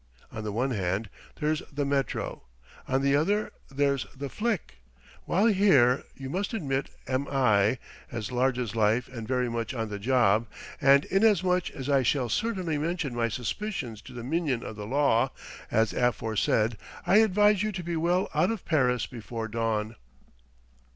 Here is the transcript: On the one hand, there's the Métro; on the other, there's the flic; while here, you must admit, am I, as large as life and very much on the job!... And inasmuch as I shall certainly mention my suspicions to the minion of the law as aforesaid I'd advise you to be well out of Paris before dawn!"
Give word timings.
On 0.31 0.43
the 0.43 0.51
one 0.51 0.71
hand, 0.71 1.11
there's 1.39 1.61
the 1.71 1.83
Métro; 1.85 2.41
on 2.87 3.03
the 3.03 3.15
other, 3.15 3.51
there's 3.69 4.07
the 4.17 4.29
flic; 4.29 4.79
while 5.25 5.45
here, 5.45 6.05
you 6.15 6.27
must 6.27 6.55
admit, 6.55 6.89
am 7.07 7.27
I, 7.29 7.77
as 8.11 8.31
large 8.31 8.57
as 8.57 8.75
life 8.75 9.07
and 9.09 9.27
very 9.27 9.47
much 9.47 9.75
on 9.75 9.89
the 9.89 9.99
job!... 9.99 10.47
And 10.81 11.05
inasmuch 11.05 11.69
as 11.69 11.87
I 11.87 12.01
shall 12.01 12.29
certainly 12.29 12.79
mention 12.79 13.13
my 13.13 13.27
suspicions 13.29 14.01
to 14.01 14.13
the 14.13 14.23
minion 14.23 14.63
of 14.63 14.75
the 14.75 14.87
law 14.87 15.33
as 15.69 15.93
aforesaid 15.93 16.77
I'd 17.05 17.21
advise 17.21 17.61
you 17.61 17.71
to 17.73 17.83
be 17.83 17.95
well 17.95 18.27
out 18.33 18.49
of 18.49 18.65
Paris 18.65 19.05
before 19.05 19.47
dawn!" 19.47 19.97